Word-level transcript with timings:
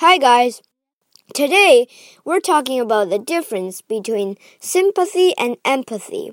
Hi, 0.00 0.16
guys. 0.16 0.62
Today, 1.34 1.86
we're 2.24 2.40
talking 2.40 2.80
about 2.80 3.10
the 3.10 3.18
difference 3.18 3.82
between 3.82 4.38
sympathy 4.58 5.34
and 5.36 5.58
empathy. 5.62 6.32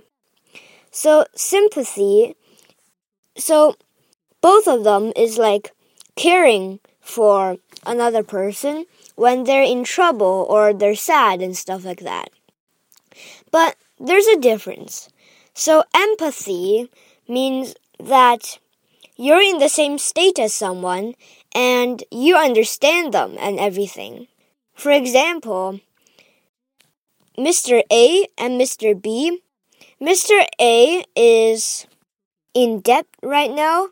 So, 0.90 1.26
sympathy, 1.36 2.38
so 3.36 3.76
both 4.40 4.70
of 4.70 4.86
them 4.86 5.12
is 5.18 5.38
like 5.38 5.74
caring 6.16 6.80
for 7.02 7.58
another 7.86 8.24
person 8.24 8.86
when 9.18 9.44
they're 9.44 9.62
in 9.64 9.84
trouble 9.84 10.48
or 10.50 10.72
they're 10.72 10.96
sad 10.96 11.42
and 11.42 11.58
stuff 11.58 11.84
like 11.84 12.00
that. 12.00 12.30
But 13.52 13.76
there's 14.00 14.28
a 14.28 14.40
difference. 14.40 15.10
So, 15.54 15.84
empathy 15.94 16.90
means 17.28 17.76
that 18.00 18.60
you're 19.18 19.42
in 19.42 19.58
the 19.58 19.70
same 19.70 19.98
state 19.98 20.40
as 20.40 20.54
someone 20.54 21.16
and 21.54 22.04
you 22.12 22.38
understand 22.38 23.14
them 23.14 23.36
and 23.40 23.60
everything. 23.60 24.28
For 24.74 24.92
example, 24.92 25.82
Mr. 27.38 27.82
A 27.92 28.28
and 28.38 28.60
Mr. 28.60 29.00
B. 29.00 29.42
Mr. 30.00 30.46
A 30.62 31.04
is 31.16 31.88
in 32.54 32.82
debt 32.82 33.08
right 33.24 33.52
now, 33.52 33.90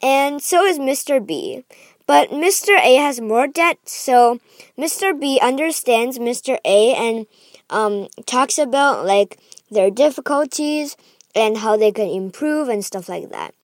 and 0.00 0.40
so 0.40 0.64
is 0.64 0.78
Mr. 0.78 1.24
B. 1.24 1.64
But 2.06 2.30
Mr. 2.30 2.76
A 2.80 2.96
has 2.96 3.20
more 3.20 3.46
debt, 3.46 3.78
so 3.84 4.40
Mr. 4.78 5.18
B 5.18 5.38
understands 5.40 6.18
Mr. 6.18 6.58
A 6.64 6.94
and 6.94 7.26
um, 7.70 8.08
talks 8.26 8.58
about 8.58 9.06
like 9.06 9.38
their 9.70 9.90
difficulties 9.90 10.96
and 11.34 11.58
how 11.58 11.76
they 11.76 11.92
can 11.92 12.08
improve 12.08 12.68
and 12.68 12.84
stuff 12.84 13.08
like 13.08 13.30
that. 13.30 13.54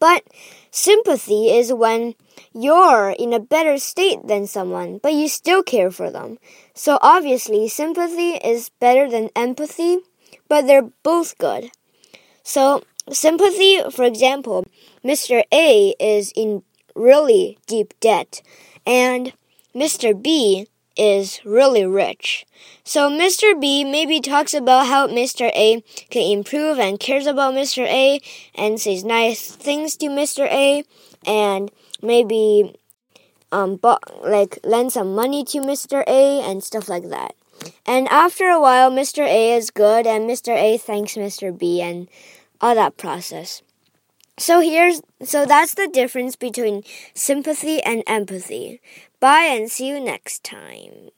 But 0.00 0.24
sympathy 0.70 1.50
is 1.50 1.72
when 1.72 2.14
you're 2.52 3.10
in 3.18 3.32
a 3.32 3.40
better 3.40 3.78
state 3.78 4.26
than 4.26 4.46
someone, 4.46 4.98
but 5.02 5.14
you 5.14 5.28
still 5.28 5.62
care 5.62 5.90
for 5.90 6.10
them. 6.10 6.38
So 6.74 6.98
obviously, 7.02 7.68
sympathy 7.68 8.34
is 8.34 8.70
better 8.80 9.10
than 9.10 9.30
empathy, 9.34 9.98
but 10.48 10.66
they're 10.66 10.90
both 11.02 11.36
good. 11.38 11.70
So, 12.42 12.82
sympathy, 13.10 13.80
for 13.90 14.04
example, 14.04 14.64
Mr. 15.04 15.42
A 15.52 15.94
is 15.98 16.32
in 16.34 16.62
really 16.94 17.58
deep 17.66 17.94
debt, 18.00 18.42
and 18.86 19.32
Mr. 19.74 20.20
B 20.20 20.66
is 20.98 21.40
really 21.44 21.86
rich. 21.86 22.44
So 22.84 23.08
Mr. 23.08 23.58
B 23.58 23.84
maybe 23.84 24.20
talks 24.20 24.52
about 24.52 24.86
how 24.86 25.06
Mr. 25.06 25.50
A 25.54 25.82
can 26.10 26.22
improve 26.22 26.78
and 26.78 26.98
cares 26.98 27.26
about 27.26 27.54
Mr. 27.54 27.84
A 27.84 28.20
and 28.54 28.80
says 28.80 29.04
nice 29.04 29.50
things 29.54 29.96
to 29.98 30.06
Mr. 30.06 30.46
A 30.46 30.84
and 31.26 31.70
maybe 32.02 32.74
um 33.52 33.78
like 34.22 34.58
lend 34.64 34.92
some 34.92 35.14
money 35.14 35.44
to 35.44 35.58
Mr. 35.58 36.02
A 36.06 36.40
and 36.42 36.62
stuff 36.64 36.88
like 36.88 37.08
that. 37.08 37.34
And 37.86 38.08
after 38.08 38.46
a 38.46 38.60
while 38.60 38.90
Mr. 38.90 39.24
A 39.24 39.52
is 39.54 39.70
good 39.70 40.06
and 40.06 40.28
Mr. 40.28 40.56
A 40.56 40.78
thanks 40.78 41.14
Mr. 41.14 41.56
B 41.56 41.80
and 41.80 42.08
all 42.60 42.74
that 42.74 42.96
process. 42.96 43.62
So 44.38 44.60
here's 44.60 45.02
so 45.22 45.44
that's 45.46 45.74
the 45.74 45.88
difference 45.88 46.36
between 46.36 46.82
sympathy 47.14 47.82
and 47.82 48.02
empathy. 48.06 48.80
Bye 49.20 49.48
and 49.50 49.70
see 49.70 49.88
you 49.88 50.00
next 50.00 50.44
time. 50.44 51.10